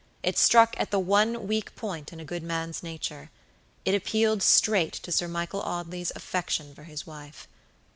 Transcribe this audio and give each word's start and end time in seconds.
It 0.23 0.35
struck 0.35 0.73
at 0.79 0.89
the 0.89 0.97
one 0.97 1.47
weak 1.47 1.75
point 1.75 2.11
in 2.11 2.19
a 2.19 2.25
good 2.25 2.41
man's 2.41 2.81
nature. 2.81 3.29
It 3.85 3.93
appealed 3.93 4.41
straight 4.41 4.93
to 4.93 5.11
Sir 5.11 5.27
Michael 5.27 5.61
Audley's 5.61 6.11
affection 6.15 6.73
for 6.73 6.85
his 6.85 7.05
wife. 7.05 7.47